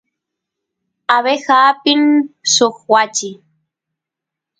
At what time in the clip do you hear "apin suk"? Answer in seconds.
1.69-2.75